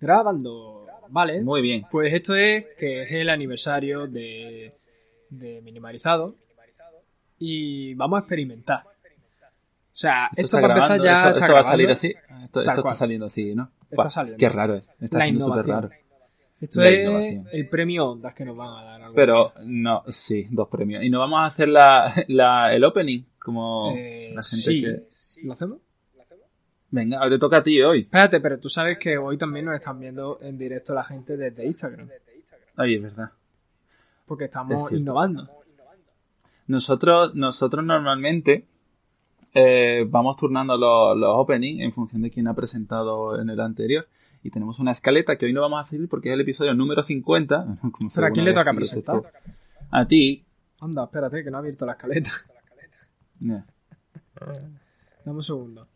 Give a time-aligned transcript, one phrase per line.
[0.00, 0.86] Grabando.
[1.08, 1.40] Vale.
[1.42, 1.84] Muy bien.
[1.90, 4.74] Pues esto es que es el aniversario de,
[5.30, 6.34] de Minimalizado.
[7.38, 8.82] Y vamos a experimentar.
[8.86, 12.08] O sea, esto, para empezar ya esto, está esto va a salir así.
[12.44, 13.70] Esto, esto está saliendo así, ¿no?
[13.84, 14.38] Está Buah, saliendo.
[14.38, 14.84] Qué raro es.
[15.00, 15.90] Está siendo súper raro.
[16.60, 17.48] Esto La es innovación.
[17.52, 19.10] el premio Ondas que nos van a dar.
[19.14, 21.02] Pero, no, sí, dos premios.
[21.02, 24.82] Y no vamos a hacer la, la, el opening, como Eh, la gente sí.
[24.82, 25.46] que...
[25.46, 25.78] ¿Lo hacemos?
[26.96, 28.00] Venga, te toca a ti hoy.
[28.00, 31.66] Espérate, pero tú sabes que hoy también nos están viendo en directo la gente desde
[31.66, 32.08] Instagram.
[32.74, 33.32] Ay, es verdad.
[34.24, 34.96] Porque Es estamos cierto.
[34.96, 35.46] innovando.
[36.68, 38.64] Nosotros, nosotros normalmente
[39.52, 44.08] eh, vamos turnando los, los openings en función de quién ha presentado en el anterior.
[44.42, 47.02] Y tenemos una escaleta que hoy no vamos a seguir porque es el episodio número
[47.02, 47.78] 50.
[47.92, 49.16] como si Pero ¿a quién le toca presentar?
[49.16, 49.28] esto.
[49.90, 50.46] A ti.
[50.80, 52.30] Anda, espérate, que no ha abierto la escaleta.
[53.38, 53.64] Dame
[55.26, 55.86] un segundo.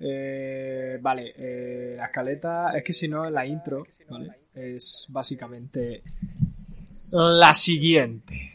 [0.00, 4.30] Eh, vale, eh, la escaleta, es que si no, la intro, ¿vale?
[4.54, 6.02] Es básicamente
[7.12, 8.52] la siguiente.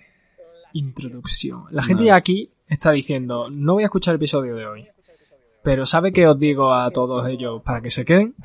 [0.74, 1.66] Introducción.
[1.72, 4.88] La gente aquí está diciendo, no voy a escuchar el episodio de hoy.
[5.62, 8.36] Pero ¿sabe qué os digo a todos ellos para que se queden?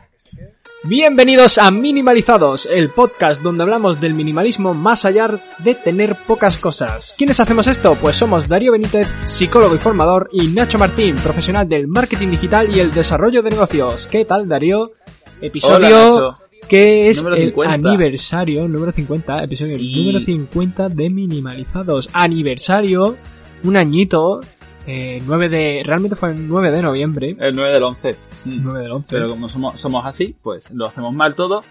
[0.84, 7.14] Bienvenidos a Minimalizados, el podcast donde hablamos del minimalismo más allá de tener pocas cosas.
[7.18, 7.96] ¿Quiénes hacemos esto?
[8.00, 12.78] Pues somos Darío Benítez, psicólogo y formador, y Nacho Martín, profesional del marketing digital y
[12.78, 14.06] el desarrollo de negocios.
[14.06, 14.92] ¿Qué tal, Darío?
[15.40, 16.28] Episodio Hola,
[16.68, 17.88] que es el 50.
[17.88, 19.96] aniversario número 50, episodio Sí.
[19.96, 22.08] número 50 de Minimalizados.
[22.12, 23.16] Aniversario,
[23.64, 24.40] un añito,
[24.86, 28.16] eh, 9 de, realmente fue el 9 de noviembre, El 9 del 11.
[28.44, 28.62] Mm.
[28.62, 29.08] 9 del 11.
[29.16, 31.62] Pero como somos, somos así, pues lo hacemos mal todo.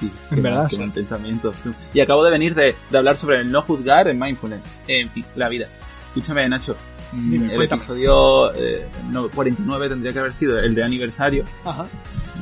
[0.00, 0.78] Sí, En qué verdad, sí.
[0.78, 1.52] mal pensamiento.
[1.92, 4.60] Y acabo de venir de, de hablar sobre el no juzgar en mindfulness.
[4.88, 5.66] En fin, la vida.
[6.08, 6.76] Escúchame, Nacho.
[7.12, 7.82] mm, Dime, el cuéntame.
[7.82, 11.44] episodio eh, no, 49 tendría que haber sido el de aniversario.
[11.64, 11.86] Ajá.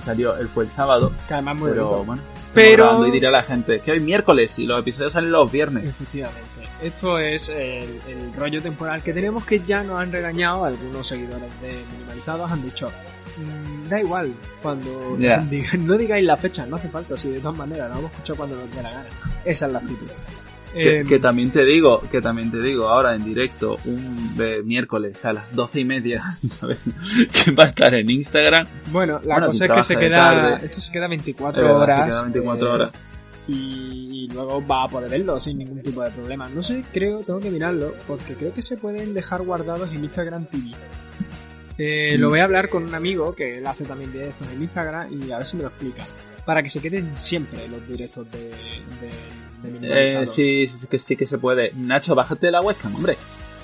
[0.05, 1.12] Salió, él fue el sábado.
[1.28, 2.05] Que además muy pero bonito.
[2.05, 2.23] bueno.
[2.55, 5.84] Pero- Y dirá la gente que hoy es miércoles y los episodios salen los viernes.
[5.89, 6.43] Efectivamente.
[6.83, 11.49] Esto es el, el rollo temporal que tenemos que ya nos han regañado algunos seguidores
[11.62, 12.50] de Minimalizados.
[12.50, 12.93] Han dicho, "Mm,
[13.88, 14.32] da igual
[14.62, 15.38] cuando Ya.
[15.50, 18.15] digan- no digáis la fecha, no hace falta, si de todas maneras, lo vamos a
[18.15, 19.06] escuchar cuando nos dé la gana.
[19.44, 20.06] Esa es la actitud.
[20.75, 24.62] Que, Eh, que también te digo, que también te digo ahora en directo, un de
[24.62, 26.78] miércoles a las doce y media, ¿sabes?
[27.44, 28.66] Que va a estar en Instagram.
[28.91, 30.65] bueno, la bueno, cosa es que se queda, tarde.
[30.66, 32.09] esto se queda Es 24 verdad, se horas.
[32.09, 32.91] queda 24 eh, horas.
[33.48, 36.48] y, y luego va a poder verlo sin ningún tipo de problema.
[36.48, 40.47] No sé, creo, tengo que mirarlo, porque creo que se pueden dejar guardados en Instagram
[40.47, 40.71] TV.
[41.78, 45.09] Eh, Lo voy a hablar con un amigo que él hace también directos en Instagram
[45.12, 46.05] y a ver si me lo explica.
[46.44, 48.50] Para que se queden siempre los directos de,
[49.62, 51.72] de, de Eh, sí, sí, que sí que se puede.
[51.75, 53.12] Nacho, bájate la webcam, hombre.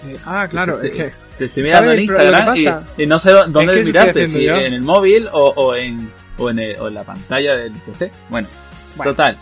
[0.06, 1.12] Eh, ah, claro, Te- es que...
[1.38, 4.26] Te estoy mirando en ¿Sabes lo que Instagram y, y no sé dó- dónde mirarte,
[4.26, 4.56] si yo.
[4.56, 8.10] en el móvil o, o en, o, en el- o en la pantalla del PC.
[8.30, 8.48] Bueno,
[8.98, 9.38] Bueno, total.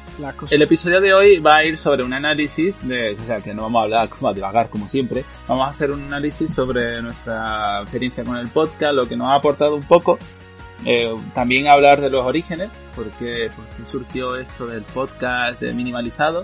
[0.50, 3.62] El episodio de hoy va a ir sobre un análisis de, o sea, que no
[3.62, 5.25] vamos a hablar como a divagar como siempre.
[5.49, 9.34] Vamos a hacer un análisis sobre nuestra experiencia con el podcast, lo que nos ha
[9.37, 10.19] aportado un poco.
[10.84, 16.43] Eh, también hablar de los orígenes, porque, porque surgió esto del podcast de minimalizado,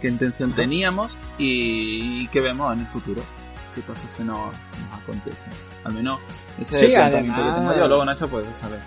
[0.00, 3.22] qué intención teníamos y, qué vemos en el futuro,
[3.74, 5.38] qué cosas que nos, nos acontecen.
[5.84, 6.18] Al menos
[6.58, 7.88] ese Sí, es el además- que tengo yo.
[7.88, 8.80] Luego Nacho puede saber.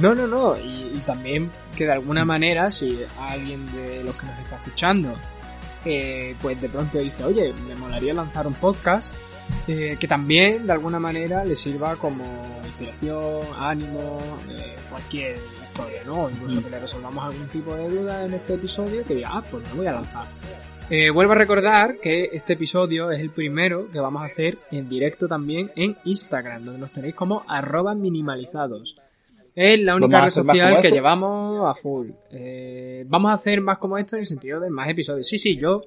[0.00, 0.56] No, no, no.
[0.58, 5.14] Y, y también que de alguna manera, si alguien de los que nos está escuchando,
[5.84, 9.14] eh, pues de pronto dice, oye, me molaría lanzar un podcast,
[9.66, 12.24] eh, que también de alguna manera le sirva como
[12.64, 14.18] inspiración, ánimo,
[14.50, 15.36] eh, cualquier
[15.68, 16.28] historia, ¿no?
[16.30, 16.64] Incluso Mm.
[16.64, 19.74] que le resolvamos algún tipo de duda en este episodio, que diga, ah, pues me
[19.78, 20.26] voy a lanzar.
[20.90, 24.88] Eh, vuelvo a recordar que este episodio es el primero que vamos a hacer en
[24.88, 28.96] directo también en Instagram, donde nos tenéis como arroba minimalizados.
[29.60, 30.94] Es la única ¿Vamos a red social que esto?
[30.94, 32.10] llevamos a full.
[32.30, 35.26] Eh, vamos a hacer más como esto en el sentido de más episodios.
[35.26, 35.82] Sí, sí, yo,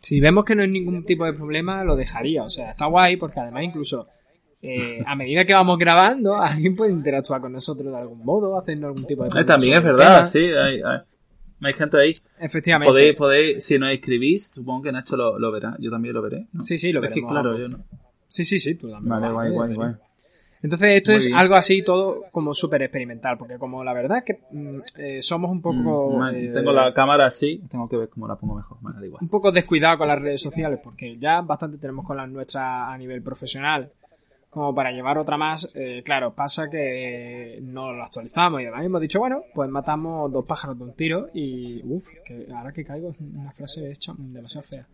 [0.00, 2.42] si vemos que no hay ningún tipo de problema, lo dejaría.
[2.42, 4.08] O sea, está guay porque además incluso
[4.60, 8.88] eh, a medida que vamos grabando, alguien puede interactuar con nosotros de algún modo, haciendo
[8.88, 10.24] algún tipo de Eh, también es verdad, tema.
[10.24, 10.98] sí, hay, hay,
[11.62, 12.12] hay gente ahí.
[12.40, 12.90] Efectivamente.
[12.90, 15.76] Podéis, podéis, si nos escribís, supongo que Nacho lo, lo verá.
[15.78, 16.48] Yo también lo veré.
[16.52, 16.60] ¿no?
[16.60, 17.84] Sí, sí, lo Es que claro, yo no.
[18.28, 19.10] Sí, sí, sí, tú también.
[19.10, 19.92] Vale, guay, guay, ver, guay.
[20.62, 21.38] Entonces esto Muy es bien.
[21.38, 25.50] algo así todo como súper experimental, porque como la verdad es que mm, eh, somos
[25.50, 26.10] un poco...
[26.12, 28.78] Mm, man, eh, tengo la cámara así, tengo que ver cómo la pongo mejor.
[28.82, 29.22] Da igual.
[29.22, 32.96] un poco descuidado con las redes sociales, porque ya bastante tenemos con las nuestras a
[32.98, 33.90] nivel profesional,
[34.50, 35.70] como para llevar otra más.
[35.76, 38.82] eh, claro, pasa que no lo actualizamos y demás.
[38.82, 42.72] Y hemos dicho, bueno, pues matamos dos pájaros de un tiro y, uff, que ahora
[42.72, 44.86] que caigo es una frase hecha demasiado fea.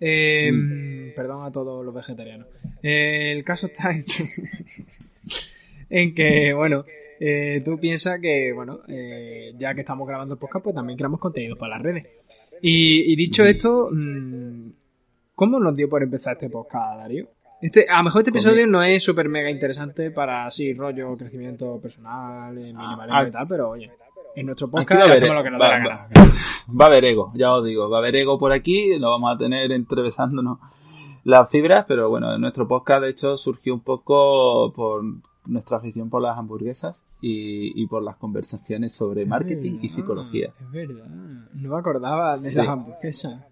[0.00, 2.46] Eh, Perdón a todos los vegetarianos.
[2.82, 4.30] Eh, el caso está en que,
[5.90, 6.84] en que bueno,
[7.20, 11.18] eh, tú piensas que, bueno, eh, ya que estamos grabando el podcast, pues también creamos
[11.20, 12.06] contenido para las redes.
[12.62, 14.68] Y, y dicho esto, mm,
[15.34, 17.26] ¿cómo nos dio por empezar este podcast, Darío?
[17.60, 21.80] Este, a lo mejor este episodio no es súper mega interesante para así rollo crecimiento
[21.80, 23.90] personal, eh, minimalismo Ah, y tal, pero oye,
[24.36, 26.08] en nuestro podcast va a haber- hacemos lo que nos da la va- gana.
[26.80, 29.34] Va a haber ego, ya os digo, va a haber ego por aquí, lo vamos
[29.34, 30.58] a tener entrevesándonos
[31.24, 35.02] las fibras, pero bueno, nuestro podcast de hecho surgió un poco por
[35.46, 40.52] nuestra afición por las hamburguesas y, y por las conversaciones sobre marketing y psicología.
[40.60, 42.56] Es verdad, no me acordaba de Sí.
[42.58, 43.42] las hamburguesas.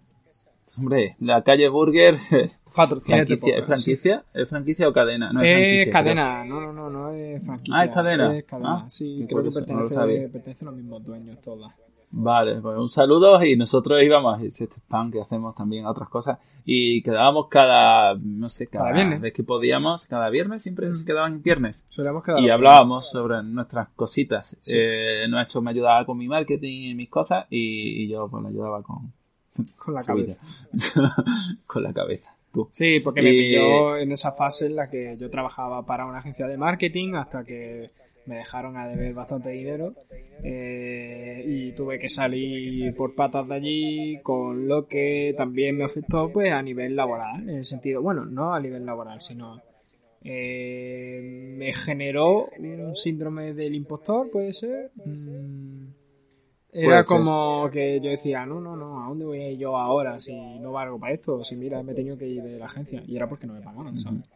[0.77, 2.17] Hombre, la calle Burger,
[2.75, 4.23] Patrocina franquicia, ¿es franquicia?
[4.35, 5.33] ¿Es franquicia o cadena?
[5.33, 7.75] No, es, es franquicia, cadena, no, no, no, no es franquicia.
[7.75, 8.37] Ah, es cadena.
[8.37, 11.41] Es cadena, Ah, sí, creo que curioso, no lo pertenece, pertenece a los mismos dueños
[11.41, 11.73] todas.
[12.09, 16.07] Vale, pues un saludo y nosotros íbamos a este spam que hacemos también a otras
[16.09, 19.21] cosas y quedábamos cada, no sé, cada, Cada viernes.
[19.21, 20.93] vez que podíamos, cada viernes siempre Mm.
[20.93, 21.85] se quedaban en viernes
[22.37, 24.55] y hablábamos sobre nuestras cositas.
[24.61, 24.77] Sí.
[24.79, 28.49] Eh, Nacho me ayudaba con mi marketing y mis cosas y, y yo pues le
[28.49, 29.11] ayudaba con
[29.77, 30.41] con la cabeza.
[31.67, 32.33] con la cabeza.
[32.53, 32.69] Tú.
[32.71, 36.47] Sí, porque me pilló en esa fase en la que yo trabajaba para una agencia
[36.47, 37.91] de marketing hasta que
[38.27, 39.93] me dejaron a deber bastante dinero
[40.43, 46.31] eh, y tuve que salir por patas de allí, con lo que también me afectó
[46.31, 49.61] pues a nivel laboral, en el sentido, bueno, no a nivel laboral, sino
[50.23, 51.21] eh,
[51.57, 54.91] me generó un síndrome del impostor, puede ser.
[55.05, 55.87] Mm,
[56.73, 60.19] Era como que yo decía, no, no, no, ¿a dónde voy a ir yo ahora
[60.19, 61.43] si no valgo para esto?
[61.43, 63.01] Si mira, me he tenido que ir de la agencia.
[63.07, 64.29] Y era porque no me pagaban, ¿sabes?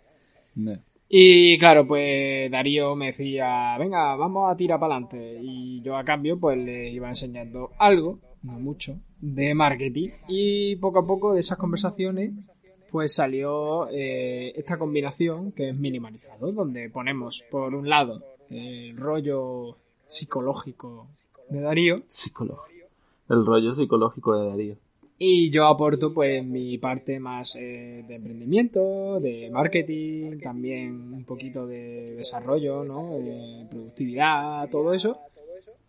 [1.14, 5.40] Y claro, pues Darío me decía, venga, vamos a tirar para adelante.
[5.42, 10.08] Y yo a cambio, pues le iba enseñando algo, no mucho, de marketing.
[10.30, 12.32] Y poco a poco de esas conversaciones,
[12.90, 19.76] pues salió eh, esta combinación que es minimalizado, donde ponemos por un lado el rollo
[20.08, 21.08] psicológico
[21.50, 22.88] de Darío Psicológico.
[23.30, 24.76] El rollo psicológico de Darío.
[25.24, 31.68] Y yo aporto pues mi parte más eh, de emprendimiento, de marketing, también un poquito
[31.68, 33.20] de desarrollo, ¿no?
[33.20, 35.20] De productividad, todo eso.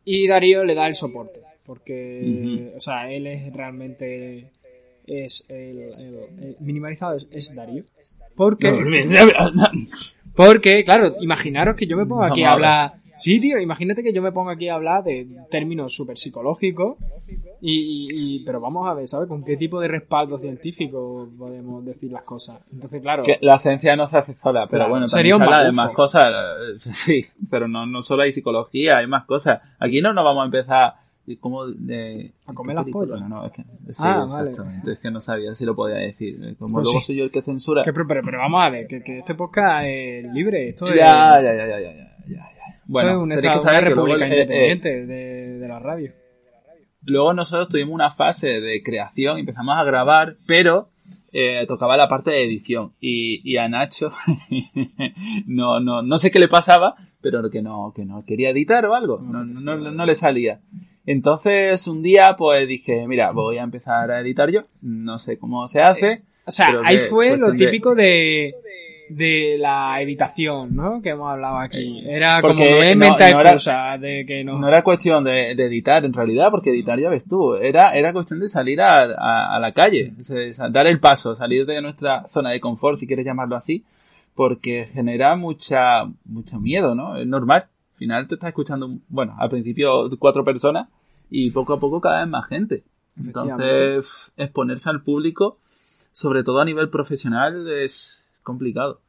[0.05, 4.50] Y Darío le da el soporte, porque, o sea, él es realmente
[5.06, 6.14] es el, el-
[6.44, 7.84] el minimalizado es, es Darío.
[8.37, 8.69] Porque,
[10.37, 12.93] porque, claro, imaginaros que yo me pongo aquí a hablar.
[13.22, 16.96] Sí, tío, imagínate que yo me pongo aquí a hablar de términos súper psicológicos.
[17.60, 18.08] Y, y-
[18.40, 19.28] y- pero vamos a ver, ¿sabes?
[19.28, 22.60] ¿Con qué tipo de respaldo científico podemos decir las cosas?
[22.72, 23.22] Entonces, claro.
[23.22, 25.76] Que la ciencia no se hace sola, pero Claro, bueno, sería también se habla de
[25.76, 26.24] más cosas.
[26.26, 29.60] eh, Sí, pero no, no solo hay psicología, hay más cosas.
[29.78, 30.94] Aquí no nos vamos a empezar
[31.38, 32.32] como de...
[32.46, 33.20] A comer ¿qué las pollas.
[33.20, 34.50] No, no, es que, sí, Ah, vale.
[34.50, 34.92] exactamente.
[34.94, 36.34] Es que no sabía si lo podía decir.
[36.44, 37.06] Eh, Como Pues luego sí.
[37.06, 37.84] soy yo el que censura.
[37.84, 40.70] que- pero, pero, pero vamos a ver, que, que este podcast es libre.
[40.70, 42.50] Esto es, Ya, ya, ya, ya, ya, ya, ya,
[42.87, 46.12] Bueno, un que saber que luego, república eh, eh, independiente de, de la radio.
[47.05, 50.88] Luego nosotros tuvimos una fase de creación, empezamos a grabar, pero
[51.32, 52.93] eh, tocaba la parte de edición.
[53.00, 54.12] Y, y a Nacho,
[55.46, 58.94] no, no, no sé qué le pasaba, pero que no, que no quería editar o
[58.94, 60.61] algo, no, no, no, no le salía.
[61.06, 65.67] Entonces un día pues dije, mira, voy a empezar a editar yo, no sé cómo
[65.69, 66.23] se hace.
[66.46, 68.55] O sea, ahí fue lo cuestión de- típico de,
[69.08, 71.00] de la evitación, ¿no?
[71.02, 72.02] Que hemos hablado aquí.
[72.06, 74.58] Era como no no- mental no era- excusa de que no...
[74.58, 78.12] No era cuestión de, de editar en realidad, porque editar ya ves tú, era, era
[78.12, 81.81] cuestión de salir a, a- a la calle, o sea, dar el paso, salir de
[81.82, 83.84] nuestra zona de confort, si quieres llamarlo así,
[84.34, 87.17] porque genera mucha, mucho miedo, ¿no?
[87.17, 87.67] Es normal.
[87.93, 90.88] Al final te estás escuchando, bueno, al principio cuatro personas
[91.31, 92.82] y poco a poco cada vez más gente.
[93.17, 95.58] Entonces, exponerse al público,
[96.12, 99.01] sobre todo a nivel profesional, es complicado.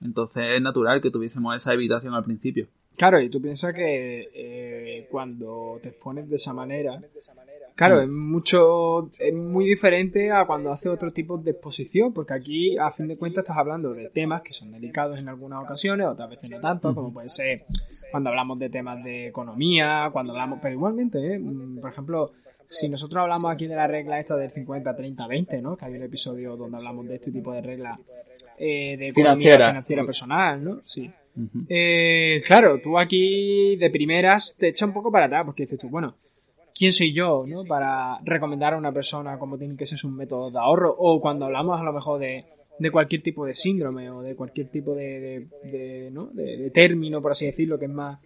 [0.00, 2.68] Entonces es natural que tuviésemos esa evitación al principio.
[2.96, 7.00] Claro, y tú piensas que eh, cuando te expones de esa manera,
[7.76, 8.02] claro, Mm.
[8.02, 12.90] es mucho, es muy diferente a cuando haces otro tipo de exposición, porque aquí a
[12.90, 16.50] fin de cuentas estás hablando de temas que son delicados en algunas ocasiones, otras veces
[16.50, 17.66] no tanto, como puede ser
[18.10, 21.38] cuando hablamos de temas de economía, cuando hablamos, pero igualmente, ¿eh?
[21.38, 22.32] Mm, por ejemplo,
[22.66, 25.76] si nosotros hablamos aquí de la regla esta del 50, 30, 20, ¿no?
[25.76, 27.98] Que hay un episodio donde hablamos de este tipo de reglas
[28.58, 29.68] eh, de economía Financiera.
[29.68, 30.82] financiera personal, ¿no?
[30.82, 31.10] Sí.
[31.68, 35.88] Eh, claro, tú aquí de primeras te echa un poco para atrás porque dices tú,
[35.88, 36.16] bueno,
[36.74, 37.58] ¿quién soy yo ¿no?
[37.68, 40.94] para recomendar a una persona cómo tiene que ser sus métodos de ahorro?
[40.98, 42.44] O cuando hablamos a lo mejor de,
[42.78, 45.20] de cualquier tipo de síndrome o de cualquier tipo de,
[45.62, 46.26] de, de, ¿no?
[46.32, 48.18] de, término, por así decirlo, que es más,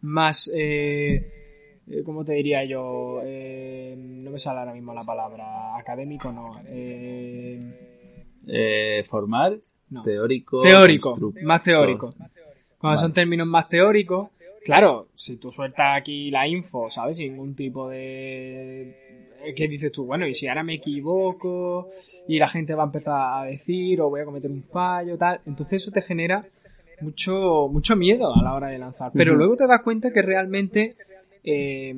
[0.00, 3.20] más eh, eh, ¿cómo te diría yo?
[3.24, 6.60] Eh, no me sale ahora mismo la palabra académico, no.
[6.66, 7.87] Eh,
[8.48, 10.02] Eh, formal, no.
[10.02, 10.62] teórico.
[10.62, 12.14] teórico, más teórico.
[12.78, 14.30] Cuando son términos más teóricos,
[14.64, 17.16] claro, si tú sueltas aquí la info, ¿sabes?
[17.16, 19.26] Sin ningún tipo de...
[19.54, 20.04] ¿Qué dices tú?
[20.04, 21.88] Bueno, y si ahora me equivoco
[22.26, 25.40] y la gente va a empezar a decir o voy a cometer un fallo, tal,
[25.46, 26.44] entonces eso te genera
[27.00, 29.12] mucho, mucho miedo a la hora de lanzar.
[29.14, 30.96] Pero luego te das cuenta que realmente
[31.44, 31.94] eh,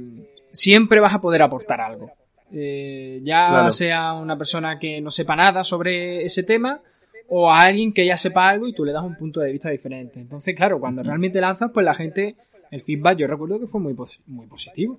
[0.52, 2.10] siempre vas a poder aportar algo.
[2.52, 6.80] Eh, ya sea una persona que no sepa nada sobre ese tema
[7.28, 9.70] o a alguien que ya sepa algo y tú le das un punto de vista
[9.70, 10.20] diferente.
[10.20, 12.36] Entonces, claro, cuando realmente lanzas, pues la gente,
[12.72, 13.94] el feedback yo recuerdo que fue muy,
[14.26, 14.98] muy positivo.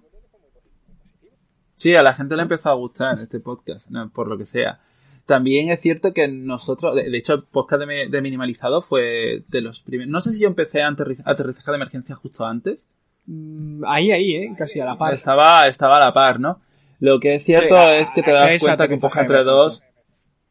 [1.75, 4.79] Sí, a la gente le empezó a gustar este podcast, por lo que sea.
[5.25, 10.11] También es cierto que nosotros, de, hecho, el podcast de, Minimalizado fue de los primeros.
[10.11, 12.87] No sé si yo empecé a aterrizaje de emergencia justo antes.
[13.25, 14.55] Mm, ahí, ahí, ¿eh?
[14.57, 15.13] Casi a la par.
[15.13, 16.61] Estaba, estaba a la par, ¿no?
[17.01, 19.83] Lo que es cierto es que te das cuenta que un podcast entre dos.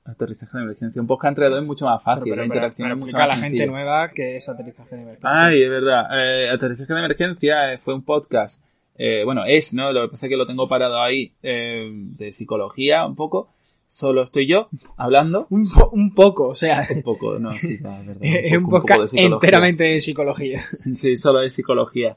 [0.04, 1.00] Aterrizaje de emergencia.
[1.00, 2.35] Un podcast entre dos es mucho más fácil.
[2.35, 5.30] la interacción es mucho más a la gente nueva que es aterrizaje de emergencia.
[5.47, 6.07] Ay, es verdad.
[6.12, 8.61] Eh, aterrizaje de emergencia eh, fue un podcast.
[8.97, 9.92] Eh, bueno, es, ¿no?
[9.92, 13.52] Lo que pasa es que lo tengo parado ahí de psicología un poco.
[13.87, 15.47] Solo estoy yo hablando.
[15.50, 16.85] Un, un poco, o sea.
[16.92, 18.16] Un poco, no, sí, es verdad.
[18.21, 20.64] Es un, podcast enteramente de psicología.
[20.95, 22.16] Sí, solo de psicología.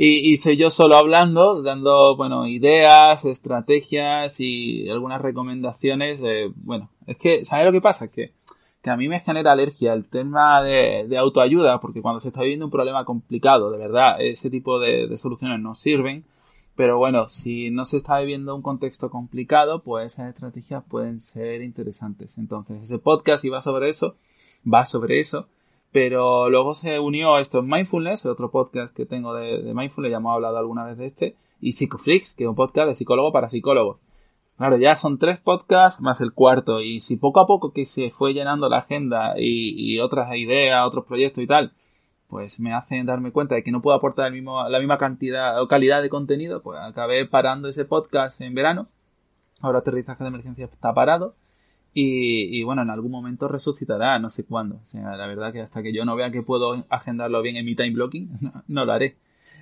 [0.00, 6.22] Y, y, soy yo solo hablando, dando, bueno, ideas, estrategias y algunas recomendaciones.
[6.24, 8.06] Eh, bueno, es que, ¿sabes lo que pasa?
[8.06, 8.30] Que,
[8.80, 12.42] que a mí me genera alergia el tema de, de, autoayuda, porque cuando se está
[12.42, 16.24] viviendo un problema complicado, de verdad, ese tipo de, de soluciones no sirven.
[16.76, 21.60] Pero bueno, si no se está viviendo un contexto complicado, pues esas estrategias pueden ser
[21.60, 22.38] interesantes.
[22.38, 24.14] Entonces, ese podcast iba sobre eso,
[24.64, 25.48] va sobre eso
[25.92, 30.34] pero luego se unió esto en Mindfulness, otro podcast que tengo de, Mindfulness, ya hemos
[30.34, 33.98] hablado alguna vez de este, y Psychoflix, que es un podcast de psicólogo para psicólogos.
[34.58, 38.10] Claro, ya son tres podcasts más el cuarto, y si poco a poco que se
[38.10, 41.72] fue llenando la agenda y, otras ideas, otros proyectos y tal,
[42.28, 45.62] pues me hacen darme cuenta de que no puedo aportar el mismo, la misma cantidad
[45.62, 48.88] o calidad de contenido, pues acabé parando ese podcast en verano.
[49.62, 51.34] Ahora aterrizaje de emergencia está parado
[51.94, 54.76] y, bueno, en algún momento resucitará, no sé cuándo.
[54.82, 57.64] O sea, la verdad que hasta que yo no vea que puedo agendarlo bien en
[57.64, 58.28] mi time blocking,
[58.68, 59.16] no, lo haré.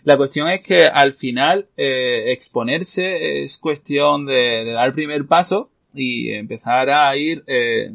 [0.04, 5.70] La cuestión es que al final eh, exponerse es cuestión de, dar el primer paso
[5.94, 7.90] y empezar a ir eh,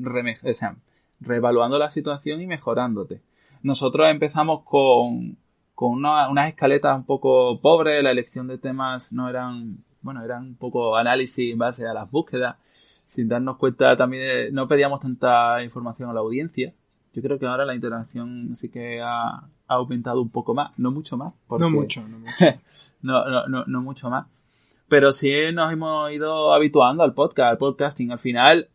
[1.19, 3.21] reevaluando la situación y mejorándote.
[3.63, 5.37] Nosotros empezamos con,
[5.75, 10.55] con unas escaletas un poco pobres, la elección de temas no eran, bueno, eran un
[10.55, 12.57] poco análisis en base a las búsquedas
[13.11, 16.73] sin darnos cuenta también no pedíamos tanta información a la audiencia.
[17.13, 21.17] Yo creo que ahora la interacción sí que ha, aumentado un poco más, no mucho
[21.17, 21.33] más.
[21.49, 22.31] no mucho, no mucho.
[23.01, 24.27] no, no, no, mucho más.
[24.87, 28.13] Pero sí nos hemos ido habituando al podcast, al podcasting.
[28.13, 28.69] Al final,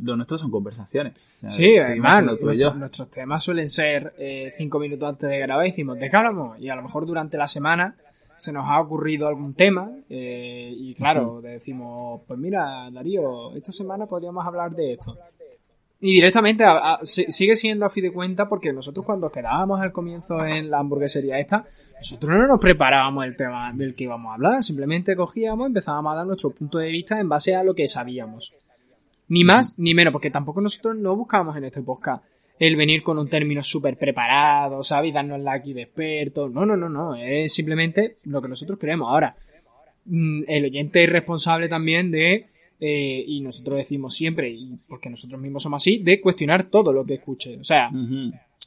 [0.00, 1.14] lo nuestro son conversaciones.
[1.46, 6.10] sí, además, nuestros, temas suelen ser eh, cinco minutos antes de grabar y decimos, ¿de
[6.10, 6.58] qué hablamos?
[6.58, 7.94] Y a lo mejor durante la semana
[8.36, 14.06] se nos ha ocurrido algún tema eh, y claro, decimos, pues mira, Darío, esta semana
[14.06, 15.16] podríamos hablar de esto.
[15.98, 16.64] Y directamente
[17.04, 21.38] sigue siendo a fin de cuenta porque nosotros cuando quedábamos al comienzo en la hamburguesería
[21.38, 21.64] esta,
[21.96, 26.16] nosotros no nos preparábamos el tema del que íbamos a hablar, simplemente cogíamos, empezábamos a
[26.16, 28.54] dar nuestro punto de vista en base a lo que sabíamos.
[29.28, 32.22] Ni más ni menos, porque tampoco nosotros no buscábamos en este podcast
[32.58, 35.12] el venir con un término súper preparado, ¿sabes?
[35.12, 36.48] Darnos la aquí de experto.
[36.48, 37.14] No, no, no, no.
[37.14, 39.08] Es simplemente lo que nosotros creemos.
[39.10, 39.36] Ahora,
[40.06, 42.46] mm, el oyente es responsable también de,
[42.80, 47.04] eh, y nosotros decimos siempre, y porque nosotros mismos somos así, de cuestionar todo lo
[47.04, 47.56] que escuche.
[47.58, 47.90] O sea,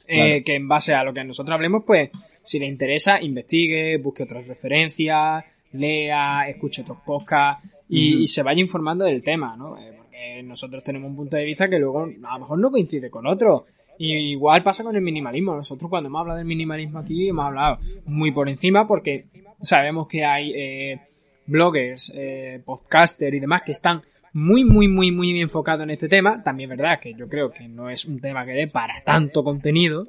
[0.06, 2.10] eh, que en base a lo que nosotros hablemos, pues,
[2.42, 9.04] si le interesa, investigue, busque otras referencias, lea, escuche otros podcasts y, se vaya informando
[9.04, 9.76] del tema, ¿no?
[9.78, 13.10] Eh, porque nosotros tenemos un punto de vista que luego a lo mejor no coincide
[13.10, 13.66] con otro.
[14.02, 15.54] Y igual pasa con el minimalismo.
[15.54, 17.76] Nosotros cuando hemos hablado del minimalismo aquí hemos hablado
[18.06, 19.26] muy por encima porque
[19.60, 21.00] sabemos que hay eh,
[21.44, 24.00] bloggers, eh, podcasters y demás que están
[24.32, 26.42] muy, muy, muy, muy enfocados en este tema.
[26.42, 29.44] También es verdad que yo creo que no es un tema que dé para tanto
[29.44, 30.06] contenido.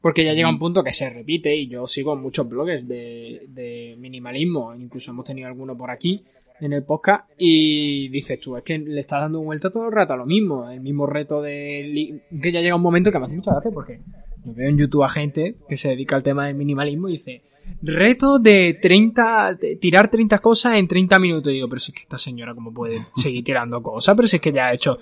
[0.00, 3.94] Porque ya llega un punto que se repite y yo sigo muchos bloggers de, de
[3.98, 4.74] minimalismo.
[4.74, 6.24] Incluso hemos tenido algunos por aquí
[6.60, 10.14] en el podcast y dices tú, es que le estás dando vuelta todo el rato
[10.14, 13.36] a lo mismo, el mismo reto de que ya llega un momento que me hace
[13.36, 14.00] mucha gracia porque
[14.44, 17.42] yo veo en YouTube a gente que se dedica al tema del minimalismo y dice,
[17.82, 21.52] reto de 30, tirar 30 cosas en 30 minutos.
[21.52, 24.36] Y digo, pero si es que esta señora cómo puede seguir tirando cosas, pero si
[24.36, 24.98] es que ya ha hecho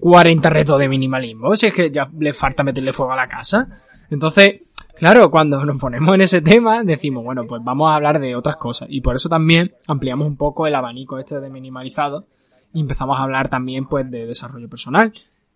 [0.00, 3.82] 40 retos de minimalismo, si es que ya le falta meterle fuego a la casa.
[4.10, 4.62] Entonces,
[4.98, 8.56] Claro, cuando nos ponemos en ese tema, decimos, bueno, pues vamos a hablar de otras
[8.56, 8.88] cosas.
[8.90, 12.24] Y por eso también ampliamos un poco el abanico este de minimalizado
[12.72, 15.12] y empezamos a hablar también, pues, de desarrollo personal.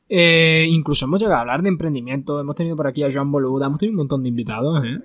[0.08, 3.66] Eh, incluso hemos llegado a hablar de emprendimiento, hemos tenido por aquí a Joan Boluda,
[3.66, 4.98] hemos tenido un montón de invitados, ¿eh?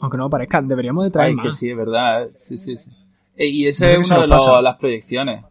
[0.00, 1.46] Aunque no parezca, deberíamos de traer Ay, más.
[1.46, 2.28] que sí, es verdad.
[2.36, 2.90] Sí, sí, sí.
[3.36, 5.44] Eh, Y esa No sé qué es una de los- las proyecciones.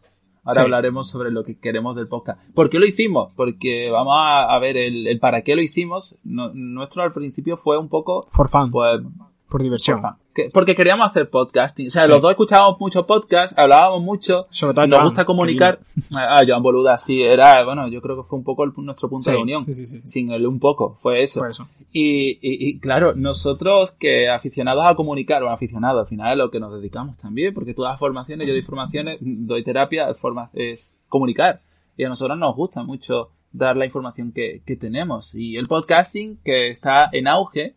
[0.48, 0.62] Ahora Sí.
[0.62, 2.40] hablaremos sobre lo que queremos del podcast.
[2.54, 3.32] ¿Por qué lo hicimos?
[3.36, 6.18] Porque vamos a, a ver el, el para qué lo hicimos.
[6.24, 9.02] No- nuestro al principio fue un poco, For fun, pues,
[9.50, 10.02] por diversión.
[10.02, 10.18] porfa,
[10.54, 11.88] porque queríamos hacer podcasting.
[11.88, 12.10] O sea, Sí.
[12.10, 15.80] los dos escuchábamos mucho podcast, hablábamos mucho, Sobre todo nos Joan, gusta comunicar.
[16.12, 19.24] Ah, Joan Boluda, sí, era, bueno, yo creo que fue un poco el- nuestro punto
[19.24, 19.66] Sí, de unión.
[19.66, 20.02] sí, sí, sí.
[20.06, 21.40] Sin el un poco, fue eso.
[21.40, 21.68] Por eso.
[21.92, 26.52] Y, y- y, claro, nosotros que aficionados a comunicar, o aficionados, al final es lo
[26.52, 30.96] que nos dedicamos también, porque todas las formaciones, yo doy formaciones, doy terapia, forma, es
[31.10, 31.62] comunicar.
[31.96, 35.34] Y a nosotros nos gusta mucho dar la información que, que tenemos.
[35.34, 37.76] Y el podcasting, que está en auge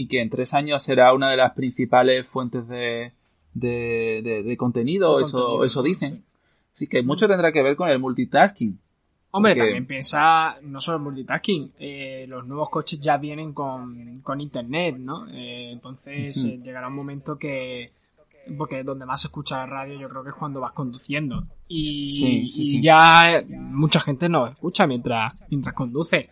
[0.00, 3.10] y que en tres años será una de las principales fuentes de,
[3.54, 6.14] de, de- de contenido, eso, contenido, eso dicen.
[6.18, 6.22] sí.
[6.76, 8.78] Así que mucho tendrá que ver con el multitasking.
[9.32, 14.20] Hombre, Porque- también piensa, no solo el multitasking, eh, los nuevos coches ya vienen con,
[14.22, 15.26] con internet, ¿no?
[15.30, 17.90] Eh, entonces eh, llegará un momento que,
[18.56, 21.42] porque donde más se escucha la radio yo creo que es cuando vas conduciendo.
[21.66, 22.82] Y, Sí, sí, y sí.
[22.82, 26.30] ya mucha gente nos escucha mientras, mientras conduce.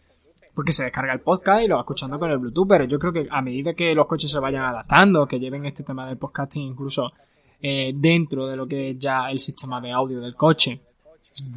[0.57, 3.13] Porque se descarga el podcast y lo va escuchando con el Bluetooth, pero yo creo
[3.13, 6.63] que a medida que los coches se vayan adaptando, que lleven este tema del podcasting
[6.63, 7.13] incluso
[7.61, 10.81] eh, dentro de lo que es ya el sistema de audio del coche,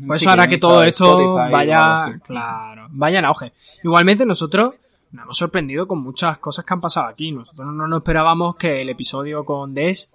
[0.06, 3.54] pues Sí, eso hará que que todo esto Spotify vaya, claro, vaya en auge.
[3.84, 4.74] Igualmente nosotros
[5.12, 7.32] nos hemos sorprendido con muchas cosas que han pasado aquí.
[7.32, 10.12] Nosotros no nos esperábamos que el episodio con Des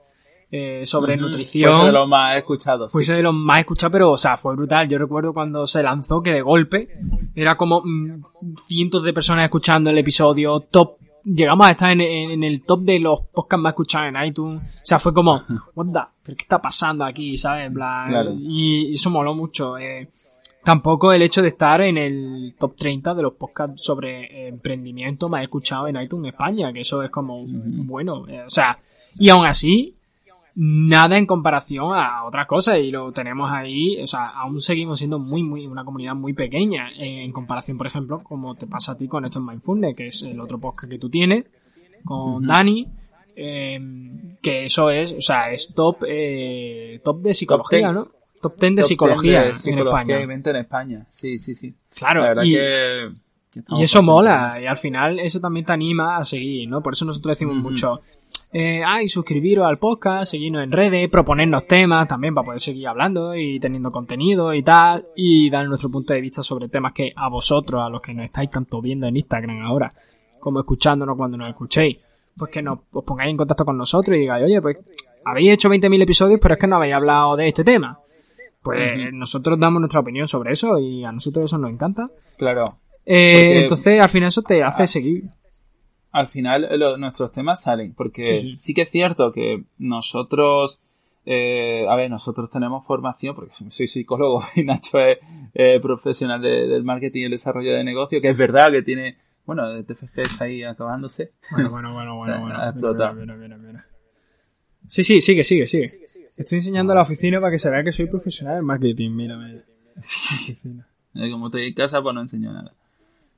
[0.51, 1.27] eh, sobre Ujú.
[1.27, 2.91] nutrición Fuese de los más escuchados.
[2.91, 2.93] sí.
[2.93, 4.89] fuese de los más escuchados, pero o sea, fue brutal.
[4.89, 6.89] Yo recuerdo cuando se lanzó que de golpe
[7.35, 8.23] era como mm,
[8.57, 12.81] cientos de personas escuchando el episodio, top llegamos a estar en, en- en el top
[12.83, 14.57] de los podcasts más escuchados en iTunes.
[14.57, 15.43] O sea, fue como,
[15.75, 17.37] what the, ¿pero qué está pasando aquí?
[17.37, 17.73] ¿Sabes?
[17.73, 18.33] Claro.
[18.39, 19.79] y, y eso moló mucho.
[19.79, 20.09] Eh,
[20.63, 25.29] tampoco el hecho de estar en el top 30 de los podcasts sobre eh, emprendimiento
[25.29, 28.79] más escuchados en iTunes España, que eso es como, bueno, eh, o sea,
[29.19, 29.95] y aún así,
[30.57, 35.19] nada en comparación a otras cosas y lo tenemos ahí, o sea, aún seguimos siendo
[35.19, 38.97] muy, muy, una comunidad muy pequeña eh, en comparación, por ejemplo, como te pasa a
[38.97, 41.45] ti con esto en Mindfulness, que es el otro podcast que tú tienes,
[42.05, 42.47] con Ujú.
[42.47, 42.87] Dani,
[43.37, 43.81] eh,
[44.41, 47.93] que eso es, o sea, es top, eh, top de psicología.
[47.93, 48.07] ¿no?
[48.41, 50.23] Top 10 de Top psicología, 10 de en psicología España.
[50.23, 51.07] y mente en España.
[51.09, 51.75] Sí, sí, sí.
[51.97, 53.09] Claro, La verdad y, que...
[53.71, 56.83] y eso mola, y al final eso también te anima a seguir, ¿no?
[56.83, 58.03] Por eso nosotros decimos mucho,
[58.57, 63.35] eh, ay, suscribiros al podcast, seguirnos en redes, proponernos temas también para poder seguir hablando
[63.35, 67.29] y teniendo contenido y tal, y dar nuestro punto de vista sobre temas que a
[67.29, 69.91] vosotros, a los que nos estáis tanto viendo en Instagram ahora,
[70.39, 71.99] como escuchándonos cuando nos escuchéis,
[72.37, 74.77] pues que nos, os pongáis en contacto con nosotros y digáis, oye, pues
[75.25, 77.99] habéis hecho 20.000 episodios, pero es que no habéis hablado de este tema.
[78.63, 82.09] Pues nosotros damos nuestra opinión sobre eso y a nosotros eso nos encanta.
[82.39, 82.63] Claro.
[83.05, 84.87] Eh, entonces, al final eso te hace Ah.
[84.87, 85.25] seguir.
[86.15, 88.75] Al final eh, lo- nuestros temas salen, porque Sí, sí, sí.
[88.75, 90.81] que es cierto que nosotros...
[91.27, 95.19] eh, a ver, nosotros tenemos formación, porque soy psicólogo y Nacho es
[95.55, 99.17] eh, profesional de- del marketing y el desarrollo de negocio, que es verdad que tiene,
[99.47, 101.33] bueno, el TFG está ahí acabándose.
[101.51, 102.35] Bueno, bueno, bueno, bueno.
[102.35, 102.65] Ha bueno.
[102.71, 103.15] explotado.
[103.15, 103.87] Mira, mira, mira, mira.
[104.87, 105.85] Sí, sí, sigue, sigue, sigue.
[106.37, 109.11] Estoy enseñando a la oficina para que se vea que soy profesional en marketing.
[109.13, 109.65] Mira, mira.
[111.33, 112.73] Como estoy en casa, pues no enseño nada.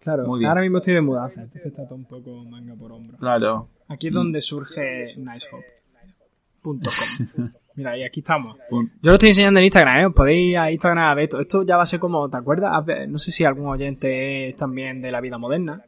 [0.07, 0.49] Claro, Muy bien.
[0.49, 3.19] ahora mismo estoy de mudanza, entonces está todo un poco manga por hombro.
[3.19, 3.69] Claro.
[3.89, 6.79] Aquí es donde surge nicehop.com.
[7.75, 8.57] Mira, y aquí estamos.
[8.71, 10.07] Yo lo estoy enseñando en Instagram, ¿eh?
[10.07, 11.41] Os Podéis ir a Instagram a ver esto.
[11.41, 12.71] Esto ya va a ser como, ¿te acuerdas?
[13.09, 15.83] No sé si algún oyente es también de la vida moderna.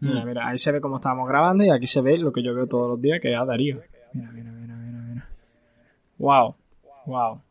[0.00, 0.26] Mira, Mm.
[0.26, 2.66] mira, ahí se ve cómo estábamos grabando y aquí se ve lo que yo veo
[2.66, 3.80] todos los días, que es a Darío.
[4.14, 5.28] Mira, mira, mira, mira, mira.
[6.18, 6.56] Wow,
[7.04, 7.42] wow.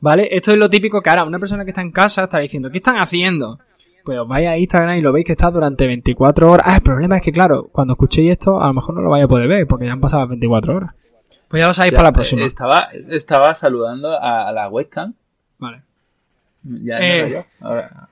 [0.00, 2.70] Vale, esto es lo típico que ahora una persona que está en casa está diciendo,
[2.70, 3.58] ¿qué están haciendo?
[4.04, 6.66] Pues os vais a Instagram y lo veis que está durante 24 horas.
[6.68, 9.24] Ah, el problema es que, claro, cuando escuchéis esto, a lo mejor no lo vais
[9.24, 10.94] a poder ver porque ya han pasado 24 horas.
[11.48, 12.44] Pues ya lo sabéis Ya, para la eh, próxima.
[12.46, 15.14] Estaba, estaba saludando a, a la webcam.
[15.58, 15.82] Vale.
[16.62, 17.44] Ya Eh.
[17.60, 18.08] Ahora-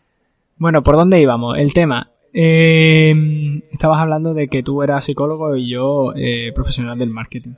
[0.57, 1.57] Bueno, ¿por dónde íbamos?
[1.59, 2.09] El tema.
[2.33, 7.53] Eh, estabas hablando de que tú eras psicólogo y yo eh, profesional del marketing.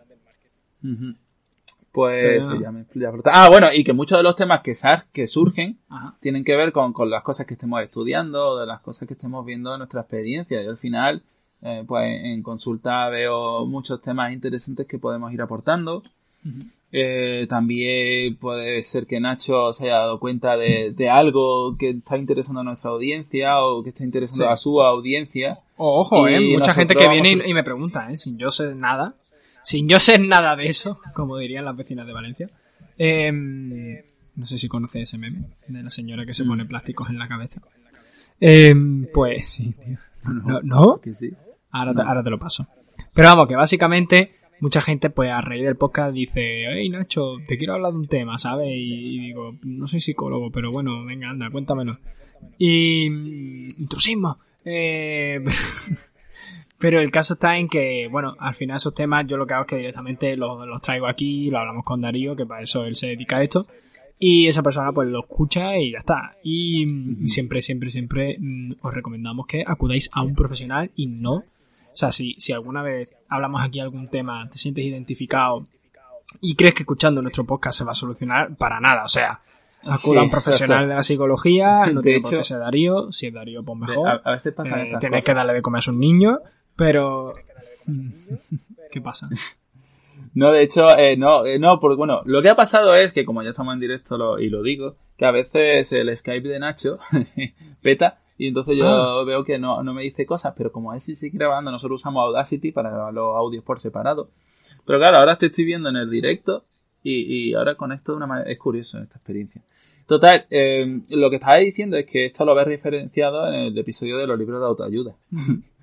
[1.93, 3.11] Pues Pero- ya me ya.
[3.33, 6.15] Ah, bueno, y que muchos de los temas que, surgen Ajá.
[6.21, 9.45] tienen que ver con, con las cosas que estemos estudiando, de las cosas que estemos
[9.45, 10.63] viendo en nuestra experiencia.
[10.63, 11.23] Y al final,
[11.63, 16.03] eh, pues en consulta veo muchos temas interesantes que podemos ir aportando.
[16.93, 22.17] Eh, también puede ser que Nacho se haya dado cuenta de, de algo que está
[22.19, 24.53] interesando a nuestra audiencia o que está interesando Sí.
[24.53, 25.59] a su audiencia.
[25.77, 28.75] O, ojo, eh, mucha gente que viene y, y me pregunta, eh, sin yo ser
[28.75, 29.15] nada,
[29.63, 32.51] sin yo ser nada de eso, como dirían las vecinas de Valencia.
[32.99, 37.19] Eh, no sé si conoce ese meme de la señora que se pone plásticos en
[37.19, 37.61] la cabeza.
[38.41, 38.75] Eh,
[39.13, 39.99] pues sí, tío.
[40.63, 41.01] No.
[41.73, 42.67] Ahora te, ahora te lo paso.
[43.15, 47.57] Pero vamos, que básicamente mucha gente pues a raíz del podcast dice, hey Nacho, te
[47.57, 48.69] quiero hablar de un tema, ¿sabes?
[48.71, 51.99] Y, digo, no soy psicólogo, pero bueno, venga, anda, cuéntamelo.
[52.59, 53.09] Y...
[53.11, 54.39] Mm, intrusismo.
[54.65, 55.43] Eh...
[56.81, 59.65] Pero el caso está en que, bueno, al final esos temas yo lo que hago
[59.65, 62.97] es que directamente los, los traigo aquí, lo hablamos con Darío, que para eso él
[62.97, 63.61] se dedica a esto,
[64.19, 66.37] y esa persona pues lo escucha y ya está.
[66.43, 71.35] Y siempre, siempre, siempre mm, os recomendamos que acudáis a un profesional y no.
[71.35, 71.45] O
[71.93, 75.67] sea, si, si alguna vez hablamos aquí algún tema, te sientes identificado
[76.41, 79.05] y crees que escuchando nuestro podcast se va a solucionar, para nada.
[79.05, 79.43] O sea,
[79.85, 83.35] acuda a un profesional de la psicología, no tiene por qué ser Darío, si es
[83.35, 84.23] Darío, pues mejor.
[84.25, 86.39] A, veces pasa eh, Tienes que darle de comer a sus niños
[86.77, 87.35] pero...
[88.91, 89.29] ¿Qué pasa?
[90.33, 93.25] No, de hecho, eh, no, eh, no, porque bueno, lo que ha pasado es que
[93.25, 96.99] como ya estamos en directo y lo digo, que a veces el Skype de Nacho
[97.83, 99.25] peta y entonces yo ah.
[99.25, 102.23] veo que no, no me dice cosas, pero como él sí sigue grabando, nosotros usamos
[102.23, 104.31] Audacity para grabar los audios por separado.
[104.87, 106.65] Pero claro, ahora te estoy viendo en el directo
[107.03, 109.63] y, y ahora con esto de una manera, es curioso esta experiencia.
[110.07, 114.17] Total, eh, lo que estaba diciendo es que esto lo ves referenciado en el episodio
[114.17, 115.17] de los libros de autoayuda.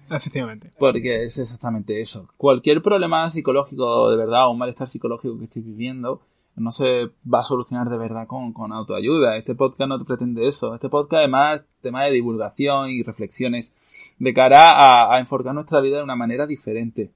[0.09, 0.71] Efectivamente.
[0.77, 2.27] Porque es exactamente eso.
[2.37, 6.21] Cualquier problema psicológico de verdad o un malestar psicológico que estéis viviendo
[6.57, 9.37] no se va a solucionar de verdad con, con autoayuda.
[9.37, 10.73] Este podcast no te pretende eso.
[10.73, 13.73] Este podcast es más tema de divulgación y reflexiones
[14.17, 17.11] de cara a, a enfocar nuestra vida de una manera diferente.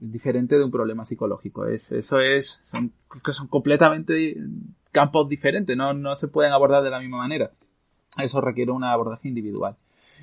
[0.00, 1.66] Diferente de un problema psicológico.
[1.66, 2.92] Es, eso es, son,
[3.32, 4.36] son completamente
[4.90, 5.76] campos diferentes.
[5.76, 7.52] No, no se pueden abordar de la misma manera.
[8.18, 9.76] Eso requiere un abordaje individual.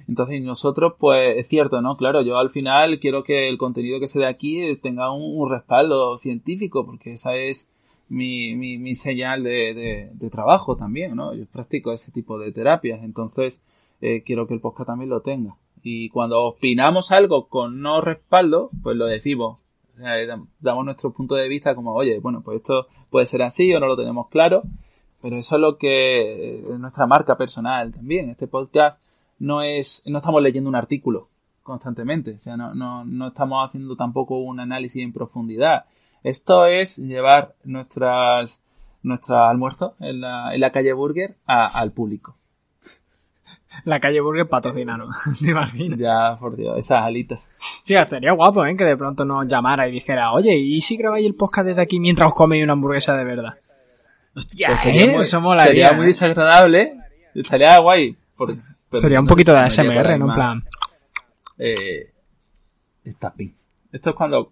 [0.08, 1.98] Entonces nosotros, pues es cierto, ¿no?
[1.98, 6.18] Claro, yo al final quiero que el contenido que se dé aquí tenga un, respaldo
[6.18, 7.70] científico, porque esa es
[8.08, 11.34] mi, mi, mi señal de, de, trabajo también, ¿no?
[11.34, 13.62] Yo practico ese tipo de terapias, entonces
[14.02, 15.56] eh, quiero que el podcast también lo tenga.
[15.82, 19.60] Y cuando opinamos algo con no respaldo, pues lo decimos.
[20.60, 23.88] damos nuestro punto de vista como, oye, bueno, pues esto puede ser así o no
[23.88, 24.64] lo tenemos claro,
[25.22, 28.30] pero eso es lo que es nuestra marca personal también.
[28.30, 29.00] Este podcast
[29.40, 31.30] no es, no estamos leyendo un artículo
[31.64, 35.86] constantemente, o sea, no, no, no estamos haciendo tampoco un análisis en profundidad.
[36.24, 38.62] Esto es llevar nuestras,
[39.04, 42.36] nuestra almuerzo en la, en la calle Burger al público.
[43.86, 46.00] La calle Burger patrocinaron, ¿te imaginas?
[46.00, 47.40] Ya, por Dios, esas alitas.
[47.84, 48.76] Sí, sería guapo, ¿eh?
[48.76, 52.00] Que de pronto nos llamara y dijera, oye, ¿y si grabáis el podcast desde aquí
[52.00, 53.58] mientras os coméis una hamburguesa de verdad?
[54.36, 55.14] Hostia, pues sería, ¿eh?
[55.14, 56.08] muy, Eso sería muy ¿eh?
[56.08, 56.98] desagradable.
[57.34, 58.18] Estaría guay.
[58.36, 58.60] Porque
[58.92, 60.30] Sería un poquito de ASMR, ¿no?
[60.30, 60.64] En plan.
[61.58, 62.12] Eh,
[63.18, 63.54] tapping.
[63.92, 64.52] Esto es cuando,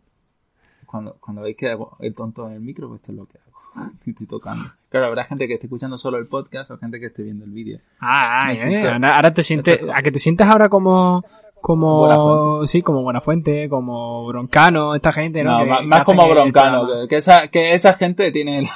[0.85, 3.37] cuando, cuando veis que hago el tonto en el micro, pues esto es lo que
[3.37, 3.91] hago.
[4.05, 4.65] Estoy tocando.
[4.89, 7.51] Claro, habrá gente que esté escuchando solo el podcast o gente que esté viendo el
[7.51, 7.79] vídeo.
[7.99, 11.23] Ah, eh, ahora te sientes, a que te sientes ahora como,
[11.61, 15.65] como, sí, como Buenafuente, como Broncano, esta gente, ¿no?
[15.83, 18.69] más, como Broncano, que, esa, que esa gente tiene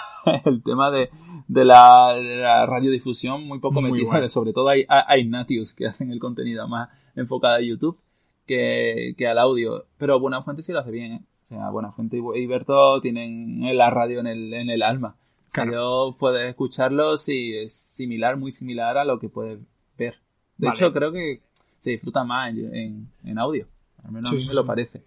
[0.46, 1.10] el tema de,
[1.52, 6.10] de la, de la radiodifusión muy poco muy Sobre todo hay, hay Natius que hacen
[6.10, 8.00] el contenido más enfocado a YouTube
[8.48, 9.84] que, que al audio.
[9.98, 11.22] Pero Buenafuente sí lo hace bien, ¿eh?
[11.44, 15.18] O sea, Buenafuente y Berto tienen la radio en el, en el alma.
[15.52, 16.16] Claro.
[16.18, 19.60] puedes escucharlos y es similar, muy similar a lo que puedes
[19.98, 20.16] ver.
[20.58, 21.42] De hecho, creo que
[21.80, 23.68] se disfruta más en, en, audio.
[24.06, 25.04] Al menos a mí me lo parece.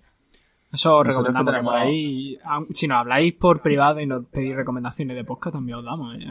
[0.75, 2.37] Eso os recomendamos por ahí.
[2.71, 6.15] Si nos habláis por privado y nos pedís recomendaciones de podcast, también os damos.
[6.17, 6.27] ¿eh?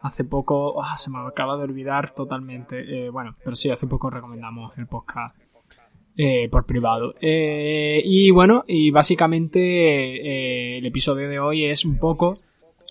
[0.00, 3.06] hace poco, ah, se me acaba de olvidar totalmente.
[3.06, 5.36] Eh, bueno, pero sí, hace poco recomendamos el podcast
[6.16, 7.14] eh, por privado.
[7.20, 12.36] y bueno, y básicamente el episodio de hoy es un poco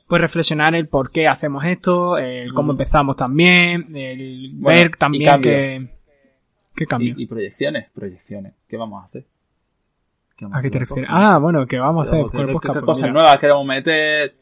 [0.08, 5.88] pues reflexionar el por qué hacemos esto, el cómo empezamos también, el ver también que...
[6.76, 7.14] ¿Qué cambio?
[7.18, 8.54] y proyecciones, proyecciones.
[8.68, 9.26] ¿Qué vamos a hacer?
[10.52, 11.10] ¿A qué te refieres?
[11.12, 12.26] Ah, bueno, ¿qué vamos a hacer?
[12.32, 14.36] ¿Qué, qué, qué cosas nuevas queremos meter?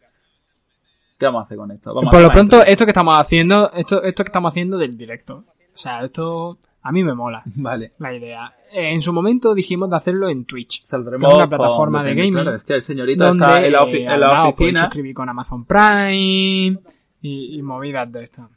[1.18, 1.94] ¿Qué vamos a hacer con esto?
[1.94, 5.44] Por lo pronto, esto que estamos haciendo, esto, esto que estamos haciendo del directo.
[5.74, 7.42] O sea, esto a mí me mola.
[7.56, 7.94] Vale.
[7.98, 8.54] La idea.
[8.72, 10.84] Eh, en su momento dijimos de hacerlo en Twitch.
[10.84, 12.34] Saldremos una plataforma de gaming.
[12.34, 14.82] Claro, es que el señorito está en la, en la oficina.
[14.82, 16.80] suscribir con Amazon Prime
[17.22, 18.50] y, y movidas de esto.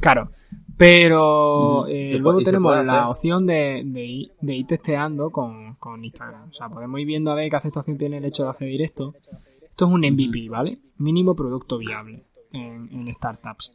[0.00, 0.30] Claro.
[0.76, 6.48] Pero eh, luego tenemos la opción de, de, de, ir testeando con, con Instagram.
[6.48, 9.14] O sea, podemos ir viendo a ver qué aceptación tiene el hecho de hacer directo.
[9.62, 10.78] Esto es un MVP, ¿vale?
[10.98, 13.72] Mínimo producto viable en, en startups.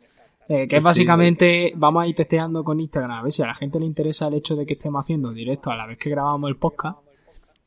[0.49, 3.53] Eh, que es básicamente, vamos a ir testeando con Instagram a ver si a la
[3.53, 6.49] gente le interesa el hecho de que estemos haciendo directo a la vez que grabamos
[6.49, 6.97] el podcast.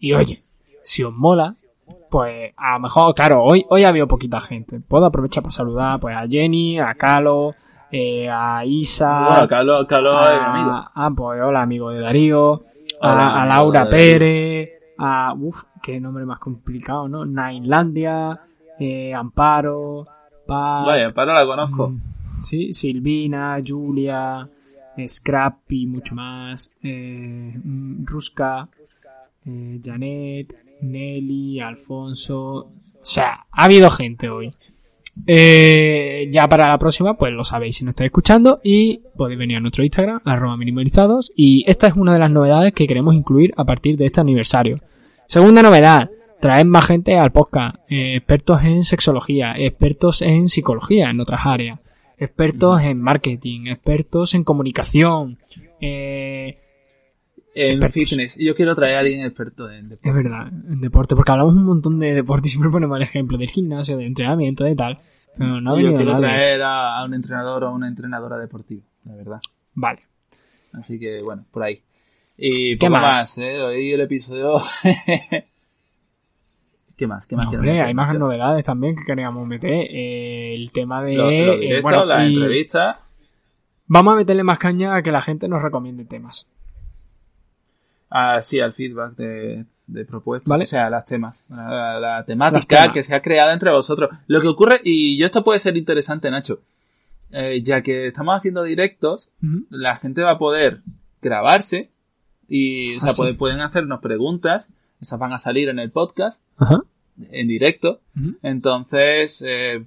[0.01, 0.43] Y oye,
[0.83, 1.53] si os mola,
[2.11, 4.81] pues a lo mejor, claro, hoy, hoy ha habido poquita gente.
[4.81, 7.55] Puedo aprovechar para saludar pues a Jenny, a Calo,
[7.93, 9.27] eh, a Isa.
[9.29, 10.71] Bueno, Carlos, Carlos a, amigo.
[10.95, 12.63] Ah, pues hola, amigo de Darío.
[13.03, 14.71] a, Laura Pérez.
[14.99, 17.27] a, uff, qué nombre más complicado, ¿no?
[17.27, 18.41] Nainlandia,
[18.79, 20.07] eh, Amparo,
[20.47, 21.91] Paz, Vaya, Amparo la conozco.
[21.91, 22.01] mm,
[22.43, 24.49] sí, Silvina, Julia,
[24.97, 28.69] eh, Scrap y mucho más, eh, mm, Ruska,
[29.45, 32.71] eh, Janet, Nelly, Alfonso, o
[33.03, 34.51] sea, ha habido gente hoy.
[35.27, 39.59] Eh, ya para la próxima, pues lo sabéis si no estáis escuchando y podéis venir
[39.59, 43.53] a nuestro Instagram, arroba minimalizados y esta es una de las novedades que queremos incluir
[43.57, 44.77] a partir de este aniversario.
[45.27, 51.21] Segunda novedad, traer más gente al podcast, eh, expertos en sexología, expertos en psicología en
[51.21, 51.79] otras áreas,
[52.19, 55.39] expertos en marketing, expertos en comunicación,
[55.81, 56.57] eh,
[57.55, 58.11] En expertos.
[58.11, 58.37] fitness.
[58.39, 60.09] Yo quiero traer a alguien experto en deporte.
[60.09, 63.37] Es verdad, en deporte, porque hablamos un montón de deporte y siempre ponemos el ejemplo
[63.39, 64.99] del gimnasio, de entrenamiento, de tal.
[65.37, 66.27] Pero no ha Yo quiero nadie.
[66.27, 69.41] traer a, a un entrenador o a una entrenadora deportiva, la verdad.
[69.75, 70.01] Vale.
[70.73, 71.83] Así que, bueno, por ahí.
[72.39, 73.01] Y ¿Qué más?
[73.03, 73.61] más, ¿eh?
[73.61, 74.61] Hoy el episodio...
[76.97, 77.27] ¿Qué más?
[77.27, 77.47] ¿Qué más?
[77.47, 79.71] No, hombre, hay más novedades también que queríamos meter.
[79.73, 81.15] Eh, el tema de.
[81.15, 82.97] Los, los eh, bueno, las y entrevistas.
[83.87, 86.47] Vamos a meterle más caña a que la gente nos recomiende temas.
[88.15, 90.49] Ah, sí, al feedback de, de propuestas.
[90.49, 90.65] Vale.
[90.65, 91.43] O sea, las temas.
[91.49, 92.95] La, la- temática temas.
[92.95, 94.11] que se ha creado entre vosotros.
[94.27, 96.61] Lo que ocurre, y yo esto puede ser interesante, Nacho.
[97.31, 99.31] eh, ya que estamos haciendo directos,
[99.71, 100.81] la gente va a poder
[101.23, 101.91] grabarse
[102.49, 103.33] y o sea, Ah, sí.
[103.33, 104.69] pueden, hacernos preguntas.
[105.01, 106.43] Esas van a salir en el podcast,
[107.31, 108.01] en directo.
[108.43, 109.85] Entonces, eh,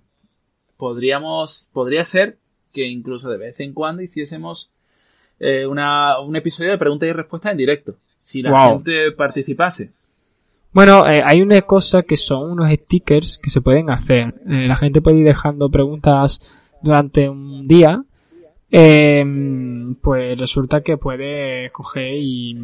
[0.77, 2.37] podríamos, podría ser
[2.73, 4.69] que incluso de vez en cuando hiciésemos
[5.39, 7.95] eh, una, un episodio de preguntas y respuestas en directo.
[8.25, 8.69] Si la Wow.
[8.77, 9.91] gente participase.
[10.73, 14.33] Bueno, eh, hay una cosa que son unos stickers que se pueden hacer.
[14.47, 16.41] Eh, la gente puede ir dejando preguntas
[16.81, 18.03] durante un día.
[18.71, 19.23] Eh,
[20.01, 22.57] pues resulta que puede coger y,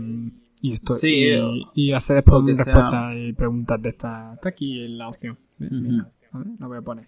[0.61, 4.31] y esto Sí, y, y hacer después respuestas y preguntas de esta.
[4.33, 5.37] Está aquí en la opción.
[5.61, 7.05] A ver, la voy a poner.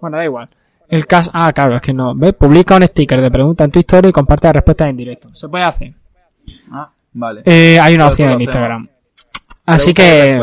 [0.00, 0.48] Bueno, da igual.
[0.88, 2.14] El caso, ah, claro, es que no.
[2.16, 2.34] ¿Ves?
[2.34, 5.32] Publica un sticker de pregunta en tu historia y comparte las respuestas en directo.
[5.34, 5.94] Se puede hacer.
[6.70, 7.42] Ah, vale.
[7.44, 8.40] Eh, hay una opción en.
[8.42, 8.88] Instagram.
[9.66, 10.38] Así que,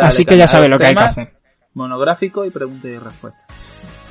[0.00, 1.32] así que ya sabes lo que hay que hacer.
[1.74, 3.42] Monográfico y preguntas y respuestas.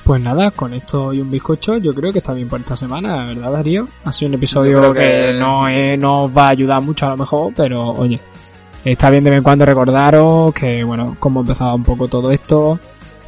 [0.04, 3.26] Pues nada, con esto y un bizcocho, yo creo que está bien por esta semana,
[3.26, 3.88] verdad, Darío.
[4.06, 5.00] Ha sido un episodio que...
[5.00, 8.20] que- no es- nos va a ayudar mucho a lo mejor, pero oye,
[8.84, 12.80] está bien de vez en cuando recordaros que, bueno, cómo empezaba un poco todo esto,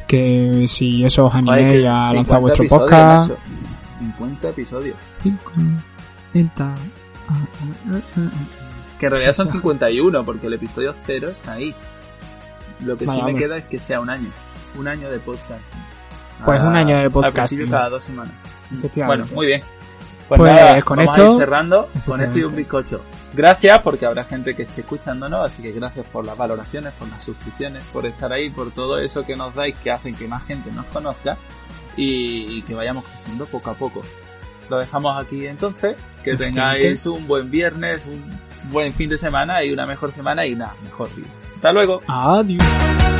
[0.06, 3.30] que si eso os animéis a 50 lanzar vuestro podcast.
[3.30, 3.40] Nacho.
[4.00, 4.96] 50 episodios.
[5.14, 6.74] 50.
[7.28, 8.30] Ah, ah, ah, ah.
[8.98, 11.74] Que en realidad son 51, porque el episodio 0 está ahí.
[12.80, 13.44] Lo que Vaya, sí me hombre.
[13.44, 14.30] queda es que sea un año.
[14.78, 15.62] Un año de podcast.
[16.44, 18.34] Pues un año de Al principio cada dos semanas.
[19.06, 19.60] Bueno, muy bien.
[20.28, 23.00] Pues, Pues, nada, con vamos esto- a ir cerrando con esto y un bizcocho.
[23.34, 27.22] Gracias, porque habrá gente que esté escuchándonos, así que gracias por las valoraciones, por las
[27.24, 30.70] suscripciones, por estar ahí, por todo eso que nos dais, que hacen que más gente
[30.72, 31.36] nos conozca
[31.96, 34.02] y, y que vayamos creciendo poco a poco.
[34.68, 38.24] Lo dejamos aquí entonces, que tengáis un buen viernes, un
[38.70, 41.28] buen fin de semana y una mejor semana y nada, mejor vida.
[41.48, 42.02] Hasta luego.
[42.06, 43.17] Adiós.